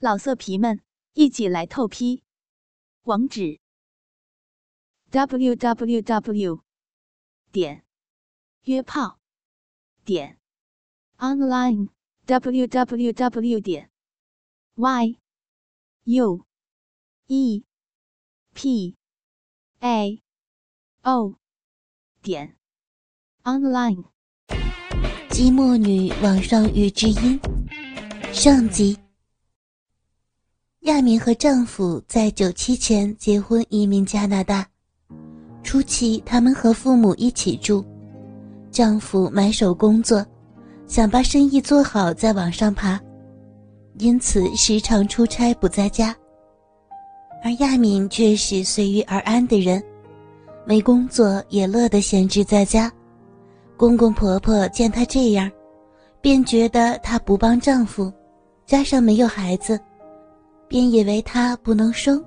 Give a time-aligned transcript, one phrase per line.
[0.00, 0.80] 老色皮们，
[1.14, 2.22] 一起来透批！
[3.02, 3.58] 网址
[5.10, 6.62] ：w w w
[7.50, 7.84] 点
[8.62, 9.18] 约炮
[10.04, 10.38] 点
[11.16, 11.88] online
[12.26, 13.90] w w w 点
[14.76, 15.18] y
[16.04, 16.46] u
[17.26, 17.64] e
[18.54, 18.96] p
[19.80, 20.22] a
[21.02, 21.34] o
[22.22, 22.56] 点
[23.42, 24.04] online。
[25.30, 27.40] 寂寞女网上与知音
[28.32, 29.07] 上集。
[30.82, 34.64] 亚敏和丈夫在九七前结婚，移民加拿大。
[35.64, 37.84] 初期，他们和父母一起住。
[38.70, 40.24] 丈夫埋首工作，
[40.86, 42.98] 想把生意做好，再往上爬，
[43.98, 46.14] 因此时常出差不在家。
[47.42, 49.82] 而亚敏却是随遇而安的人，
[50.64, 52.90] 没工作也乐得闲置在家。
[53.76, 55.50] 公公婆婆见她这样，
[56.20, 58.12] 便觉得她不帮丈夫，
[58.64, 59.78] 加上没有孩子。
[60.68, 62.22] 便以为她不能生，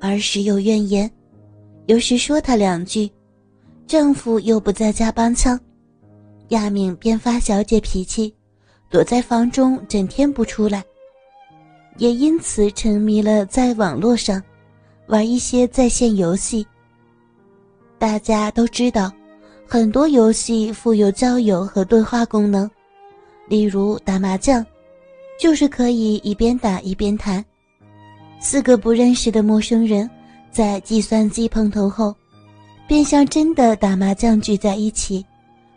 [0.00, 1.10] 而时有怨言，
[1.86, 3.10] 有时说她两句，
[3.86, 5.58] 丈夫又不在家帮腔，
[6.48, 8.34] 亚敏便发小姐脾气，
[8.90, 10.84] 躲在房中整天不出来，
[11.96, 14.42] 也因此沉迷了在网络上，
[15.06, 16.66] 玩一些在线游戏。
[17.98, 19.10] 大家都知道，
[19.66, 22.70] 很多游戏附有交友和对话功能，
[23.48, 24.64] 例如打麻将，
[25.40, 27.44] 就是可以一边打一边谈。
[28.40, 30.08] 四个不认识的陌生人，
[30.50, 32.14] 在计算机碰头后，
[32.86, 35.24] 便像真的打麻将聚在一起，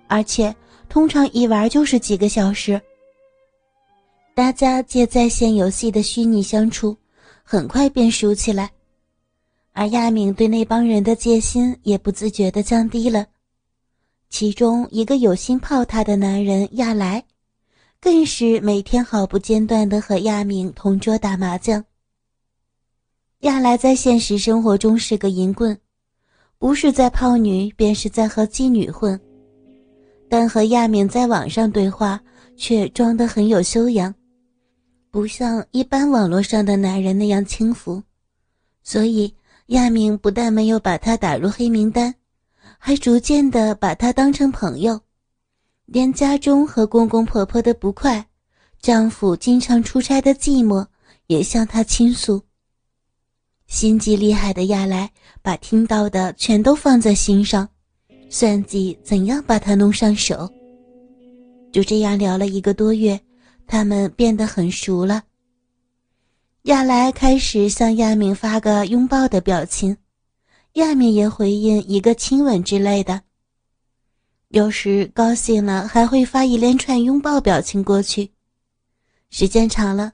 [0.08, 0.56] 而且
[0.88, 2.80] 通常一玩就是几个小时。
[4.34, 6.96] 大家借在线游戏的虚拟相处，
[7.44, 8.70] 很快便熟起来，
[9.74, 13.26] 而亚敏对那帮人的戒心也不自觉地降低了。
[14.30, 17.22] 其中一个有心泡她的男人亚来，
[18.00, 21.84] 更是每天毫不间断地和亚敏同桌打麻将。
[23.42, 25.76] 亚来在现实生活中是个淫棍，
[26.60, 29.20] 不是在泡女，便是在和妓女混。
[30.30, 32.22] 但和亚敏在网上对话，
[32.56, 34.14] 却装得很有修养，
[35.10, 38.02] 不像一般网络上的男人那样轻浮。
[38.84, 39.34] 所以
[39.68, 42.14] 亚敏不但没有把他打入黑名单，
[42.78, 45.02] 还逐渐的把他当成朋友。
[45.88, 48.24] 连家中和公公婆婆的不快，
[48.80, 50.86] 丈夫经常出差的寂寞，
[51.26, 52.40] 也向她倾诉。
[53.72, 55.10] 心机厉害的亚莱
[55.42, 57.68] 把听到的全都放在心上，
[58.30, 60.48] 算计怎样把他弄上手。
[61.72, 63.18] 就这样聊了一个多月，
[63.66, 65.24] 他们变得很熟了。
[66.64, 69.96] 亚莱开始向亚敏发个拥抱的表情，
[70.74, 73.22] 亚敏也回应一个亲吻之类的。
[74.50, 78.32] 有时高兴了，还会发一连串拥抱表情过去。
[79.30, 80.12] 时间长了。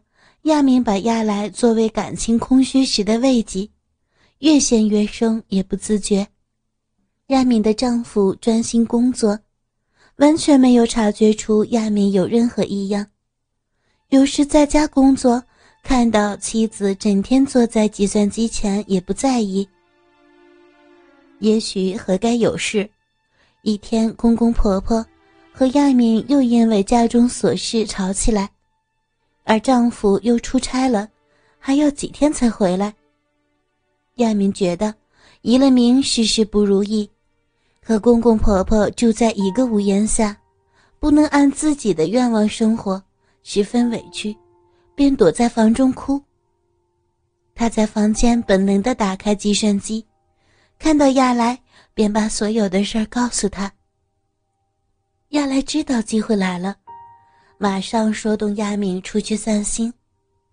[0.47, 3.69] 亚敏把亚来作为感情空虚时的慰藉，
[4.39, 6.25] 越陷越深，也不自觉。
[7.27, 9.37] 亚敏的丈夫专心工作，
[10.15, 13.05] 完全没有察觉出亚敏有任何异样。
[14.07, 15.43] 有时在家工作，
[15.83, 19.67] 看到妻子整天坐在计算机前，也不在意。
[21.39, 22.89] 也许何该有事，
[23.63, 25.05] 一天公公婆婆
[25.51, 28.49] 和亚敏又因为家中琐事吵起来。
[29.47, 31.07] 而丈夫又出差了，
[31.57, 32.93] 还要几天才回来。
[34.15, 34.93] 亚明觉得
[35.41, 37.09] 移了民，事事不如意，
[37.81, 40.37] 和公公婆婆住在一个屋檐下，
[40.99, 43.01] 不能按自己的愿望生活，
[43.41, 44.35] 十分委屈，
[44.93, 46.21] 便躲在房中哭。
[47.55, 50.05] 他在房间本能地打开计算机，
[50.77, 51.57] 看到亚来，
[51.93, 53.71] 便把所有的事儿告诉他。
[55.29, 56.75] 亚来知道机会来了。
[57.59, 59.91] 马上说动亚敏出去散心，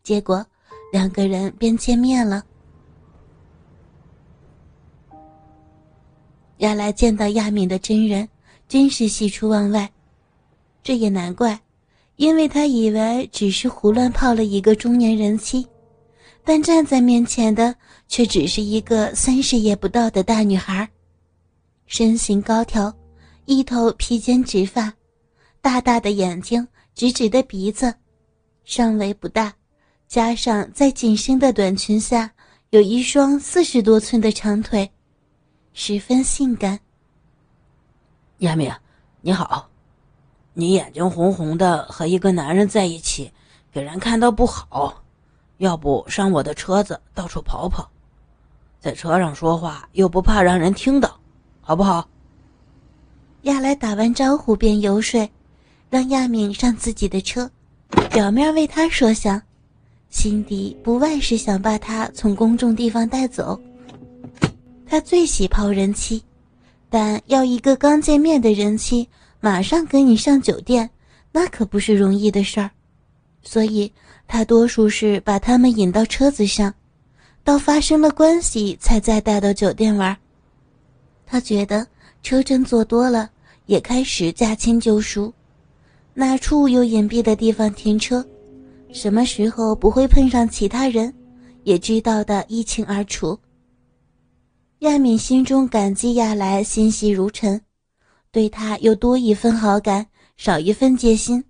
[0.02, 0.44] 结果
[0.90, 2.42] 两个人便见面了。
[6.58, 8.26] 亚来见到亚敏的真人，
[8.66, 9.90] 真是喜出望外。
[10.82, 11.60] 这也难怪，
[12.16, 15.66] 因为他以为只是胡乱泡了一个中年人妻，
[16.42, 17.74] 但站在面前的
[18.08, 20.88] 却只是一个三十也不到的大女孩，
[21.86, 22.90] 身形高挑，
[23.44, 24.90] 一头披肩直发，
[25.60, 26.66] 大大的眼睛。
[26.94, 27.92] 直直的鼻子，
[28.64, 29.52] 上围不大，
[30.06, 32.30] 加上在紧身的短裙下
[32.70, 34.88] 有一双四十多寸的长腿，
[35.72, 36.78] 十分性感。
[38.38, 38.70] 亚敏，
[39.22, 39.68] 你好，
[40.52, 43.32] 你眼睛红红的，和一个男人在一起，
[43.72, 45.02] 给人看到不好，
[45.58, 47.90] 要不上我的车子到处跑跑，
[48.78, 51.18] 在车上说话又不怕让人听到，
[51.60, 52.08] 好不好？
[53.42, 55.28] 亚来打完招呼便游说。
[55.94, 57.48] 让亚敏上自己的车，
[58.10, 59.40] 表面为他说想，
[60.10, 63.56] 心底不外是想把他从公众地方带走。
[64.84, 66.20] 他最喜泡人妻，
[66.90, 69.08] 但要一个刚见面的人妻
[69.38, 70.90] 马上跟你上酒店，
[71.30, 72.68] 那可不是容易的事儿。
[73.44, 73.92] 所以，
[74.26, 76.74] 他多数是把他们引到车子上，
[77.44, 80.16] 到发生了关系才再带到酒店玩。
[81.24, 81.86] 他觉得
[82.20, 83.30] 车震坐多了，
[83.66, 85.32] 也开始驾轻就熟，
[86.16, 88.24] 哪处有隐蔽的地方停车，
[88.92, 91.12] 什么时候不会碰上其他人，
[91.64, 93.36] 也知道的一清二楚。
[94.80, 97.60] 亚敏心中感激亚来心细如尘，
[98.30, 100.06] 对他又多一分好感，
[100.36, 101.42] 少一分戒心。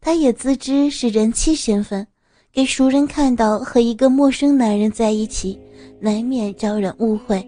[0.00, 2.06] 他也自知是人妻身份，
[2.52, 5.58] 给熟人看到和一个陌生男人在一起，
[5.98, 7.44] 难免招人误会。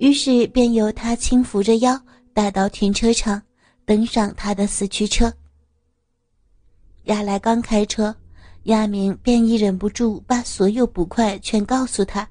[0.00, 2.00] 于是便由他轻扶着腰
[2.32, 3.40] 带到停车场，
[3.88, 5.32] 登上他的四驱车。
[7.04, 8.14] 亚莱刚开车，
[8.64, 12.28] 亚明便已忍不住把所有不快全告诉他。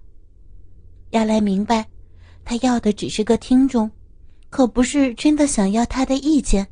[1.11, 1.87] 亚莱明白，
[2.45, 3.89] 他要的只是个听众，
[4.51, 6.67] 可不是真的想要他的意见，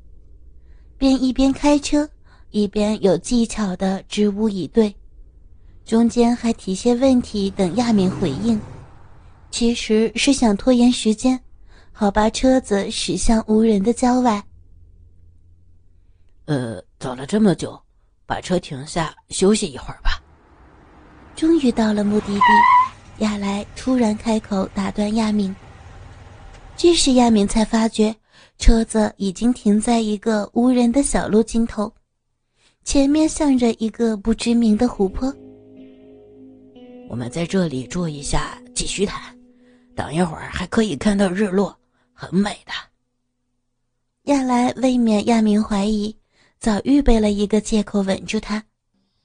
[0.99, 2.07] 便一边开车，
[2.51, 4.95] 一边有技巧的支吾以对，
[5.83, 8.61] 中间还提些问题等亚明回应，
[9.49, 11.39] 其实是想拖延时间，
[11.91, 14.45] 好把车子驶向无人的郊外。
[16.45, 17.79] 呃，走了这么久，
[18.25, 20.21] 把车停下休息一会儿吧。
[21.35, 22.45] 终于到了目的地。
[23.19, 25.55] 亚莱突然开口打断亚敏。
[26.75, 28.13] 这时亚敏才发觉，
[28.57, 31.89] 车子已经停在一个无人的小路尽头，
[32.83, 35.33] 前面向着一个不知名的湖泊。
[37.09, 39.33] 我们在这里坐一下，继续谈。
[39.95, 41.73] 等一会儿还可以看到日落，
[42.11, 42.73] 很美的。
[44.23, 46.13] 亚莱未免亚明怀疑，
[46.65, 48.63] 早预备了一个借口稳住他。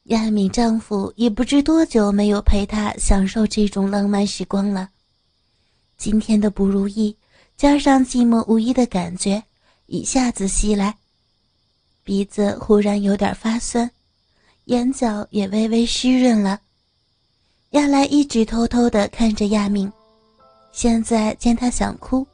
[0.08, 4.90] 亚敏丈夫也不知多久没有陪她享受这种浪漫时光了。
[5.96, 7.16] 今天的不如意，
[7.56, 9.42] 加上寂寞无依的感觉，
[9.86, 10.94] 一下子袭来，
[12.04, 13.90] 鼻子忽然有点发酸，
[14.66, 16.60] 眼角也微微湿润了。
[17.70, 19.90] 亚来一直偷偷的看着亚敏，
[20.72, 22.26] 现在见她想哭，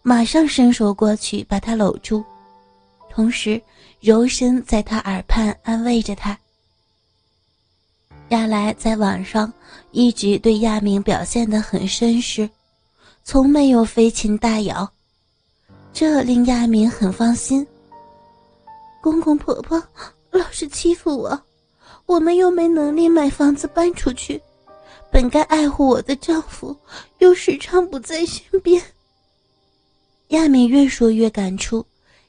[0.00, 2.24] 马上伸手过去把她搂住，
[3.18, 3.60] 同时
[3.98, 6.38] 柔声在她耳畔安慰着她。
[8.28, 9.52] 亚莱在网上
[9.90, 12.48] 一直对亚明表现得很绅士，
[13.24, 14.88] 从没有飞禽大咬，
[15.92, 17.66] 这令亚明很放心。
[19.02, 19.82] 公公婆婆
[20.30, 21.42] 老是欺负我，
[22.06, 24.40] 我们又没能力买房子搬出去，
[25.10, 26.76] 本该爱护我的丈夫，
[27.18, 28.80] 又时常不在身边。
[30.28, 31.84] 亚明越说越感触，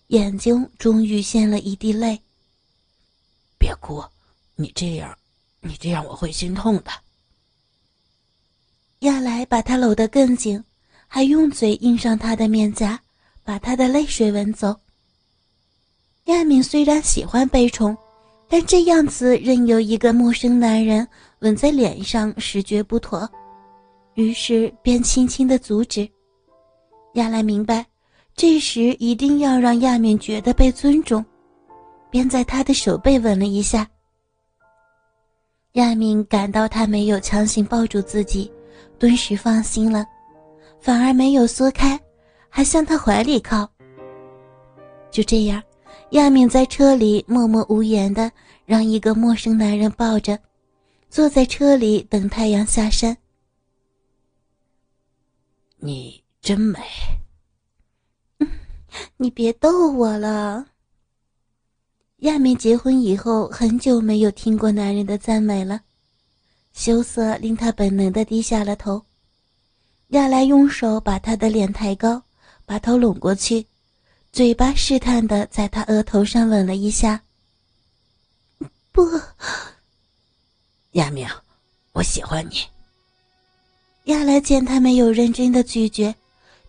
[0.09, 2.19] 眼睛终于现了一滴泪。
[3.57, 4.03] 别哭，
[4.55, 5.15] 你这样。
[5.61, 6.91] 你这样我会心痛的。
[8.99, 10.63] 亚莱把他搂得更紧，
[11.05, 12.99] 还用嘴印上他的面颊，
[13.43, 14.79] 把他的泪水吻走。
[16.25, 17.95] 亚敏虽然喜欢被宠，
[18.47, 21.05] 但这样子任由一个陌生男人
[21.39, 23.29] 吻在脸上，实觉不妥，
[24.15, 26.09] 于是便轻轻的阻止。
[27.15, 27.85] 亚莱明白，
[28.39, 31.25] 这时一定要让亚敏觉得被尊重，
[32.09, 33.85] 便在他的手背吻了一下。
[35.73, 38.49] 亚敏感到他没有强行抱住自己，
[38.97, 40.05] 顿时放心了，
[40.79, 41.99] 反而没有缩开，
[42.47, 43.69] 还向他怀里靠。
[45.11, 45.61] 就这样，
[46.11, 48.31] 亚敏在车里默默无言的
[48.65, 50.39] 让一个陌生男人抱着，
[51.09, 53.17] 坐在车里等太阳下山。
[55.75, 56.79] 你真美。
[59.21, 60.65] 你别逗我了。
[62.19, 65.81] 亚美结婚以后很久没有听过男人的赞美了，
[66.73, 69.03] 羞涩令她本能的低下了头。
[70.09, 72.23] 亚来用手把她的脸抬高，
[72.65, 73.67] 把头拢过去，
[74.31, 77.21] 嘴巴试探的在她额头上吻了一下。
[78.93, 79.05] 不，
[80.91, 81.27] 亚明，
[81.91, 82.65] 我喜欢你。
[84.05, 86.15] 亚来见他没有认真的拒绝，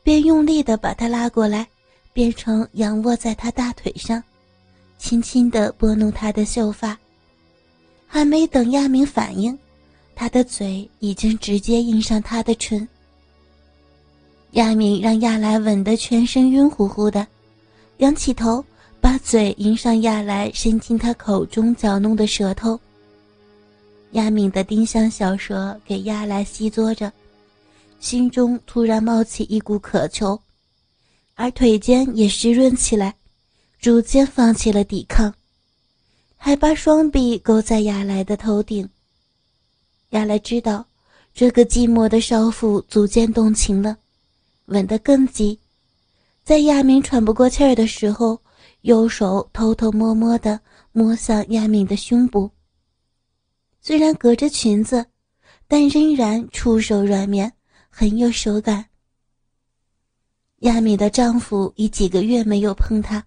[0.02, 1.68] 便用力的把他拉过来，
[2.20, 4.22] 变成仰卧在他大腿上。
[4.98, 6.94] 轻轻地拨弄他的秀发，
[8.06, 9.58] 还没等亚明反应，
[10.14, 12.86] 他的嘴已经直接印上他的唇。
[14.50, 17.26] 亚明让亚来吻得全身晕乎乎的，
[18.00, 18.62] 仰起头，
[19.00, 22.78] 把嘴迎上亚来伸进他口中搅弄的舌头。
[24.10, 27.10] 亚敏的丁香小舌给亚来吸嘬着，
[27.98, 30.38] 心中突然冒起一股渴求，
[31.40, 33.14] 而腿间也湿润起来。
[33.78, 35.32] 逐渐放弃了抵抗，
[36.36, 38.86] 还把双臂勾在亚来的头顶。
[40.10, 40.84] 亚来知道
[41.32, 43.96] 这个寂寞的少妇逐渐动情了，
[44.66, 45.58] 吻得更急。
[46.44, 48.38] 在亚敏喘不过气儿的时候，
[48.82, 50.60] 右手偷偷摸摸地
[50.92, 52.50] 摸向亚敏的胸部。
[53.80, 55.06] 虽然隔着裙子，
[55.66, 57.50] 但仍然触手软绵，
[57.88, 58.89] 很有手感。
[60.60, 63.24] 亚米的丈夫已几个月没有碰她，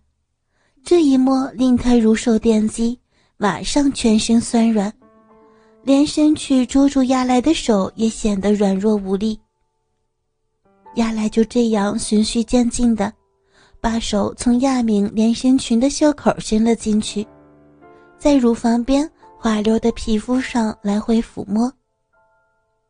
[0.83, 2.99] 这一摸令她如受电击，
[3.37, 4.93] 马上全身酸软，
[5.81, 9.39] 连伸去捉住亚来的手也显得软弱无力。
[10.95, 13.11] 亚来就这样循序渐进的，
[13.81, 17.25] 把手从亚敏连身裙的袖口伸了进去，
[18.19, 19.09] 在乳房边
[19.39, 21.73] 滑溜的皮肤上来回抚摸。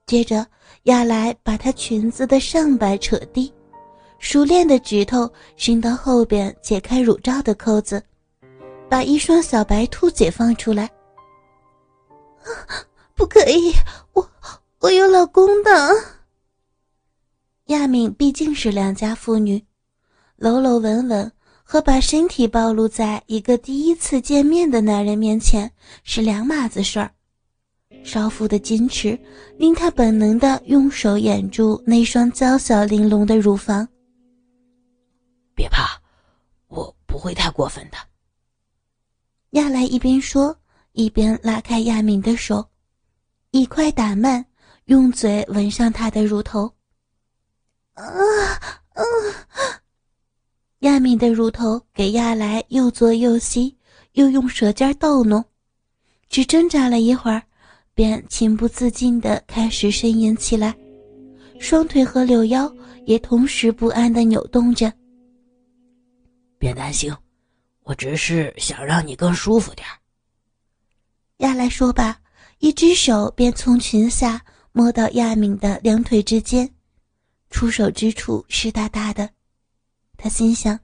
[0.06, 0.46] 接着，
[0.84, 3.50] 亚来把她裙子的上摆扯低，
[4.24, 8.02] 熟练的指头伸到后边解开乳罩的扣子，
[8.90, 10.90] 把一双小白兔解放出来。
[13.16, 13.74] 不可以，
[14.14, 14.26] 我
[14.80, 15.72] 我有老公的。
[17.66, 19.62] 亚敏毕竟是良家妇女，
[20.38, 21.30] 搂搂吻吻
[21.62, 25.70] 和把身体暴露在一个第一次见面的男人面前
[26.06, 27.12] 是两码子事儿。
[28.06, 29.20] 少妇的矜持
[29.58, 33.86] 令她本能的用手掩住那双娇小玲珑的乳房。
[35.56, 36.02] 别怕，
[36.68, 37.98] 我不会太过分的。
[39.52, 40.58] 亚来一边说，
[40.94, 42.68] 一边拉开亚敏的手，
[43.52, 44.46] 一快打慢，
[44.86, 46.74] 用嘴吻上她的乳头。
[47.94, 48.04] 啊
[48.94, 49.04] 啊！
[50.80, 53.78] 亚敏的乳头给亚来又左又吸，
[54.14, 55.44] 又用舌尖逗弄，
[56.30, 57.44] 只挣扎了一会儿，
[57.94, 60.76] 便情不自禁地开始呻吟起来，
[61.60, 62.70] 双腿和柳腰
[63.06, 64.92] 也同时不安地扭动着。
[66.64, 67.14] 别担心，
[67.82, 69.86] 我只是想让你更舒服点
[71.40, 72.18] 亚来说罢，
[72.60, 74.42] 一只手便从裙下
[74.72, 76.74] 摸到亚敏的两腿之间。
[77.50, 79.30] 出手之处湿哒哒的，
[80.16, 80.80] 他心想：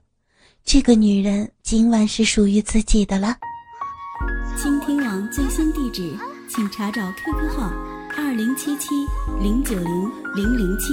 [0.64, 3.34] 这个女人今晚是属于自己的了。
[4.58, 6.14] 倾听网最新地址，
[6.46, 7.72] 请查找 QQ 号
[8.18, 8.90] 二零七七
[9.42, 10.92] 零九零零零七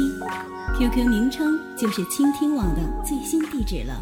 [0.80, 4.02] ，QQ 名称就是倾听网的最新地址了。